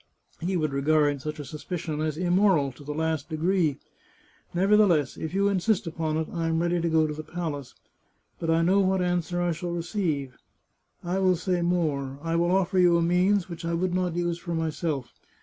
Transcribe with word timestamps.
He 0.39 0.57
would 0.57 0.73
regard 0.73 1.21
such 1.21 1.37
a 1.39 1.45
suspicion 1.45 2.01
as 2.01 2.17
immoral 2.17 2.71
to 2.71 2.83
the 2.83 2.91
last 2.95 3.29
degree. 3.29 3.77
Nevertheless, 4.51 5.15
if 5.15 5.31
you 5.35 5.47
insist 5.47 5.85
upon 5.85 6.17
it, 6.17 6.27
I 6.33 6.47
am 6.47 6.59
ready 6.59 6.81
to 6.81 6.89
go 6.89 7.05
to 7.05 7.13
the 7.13 7.21
palace. 7.23 7.75
But 8.39 8.49
I 8.49 8.63
know 8.63 8.79
what 8.79 9.03
answer 9.03 9.39
I 9.43 9.51
shall 9.51 9.69
receive. 9.69 10.35
I 11.03 11.19
will 11.19 11.35
say 11.35 11.61
more; 11.61 12.17
I 12.23 12.35
will 12.35 12.49
oflFer 12.49 12.81
you 12.81 12.97
a 12.97 13.03
means 13.03 13.47
which 13.47 13.63
I 13.63 13.75
would 13.75 13.93
not 13.93 14.15
use 14.15 14.39
for 14.39 14.55
myself. 14.55 15.13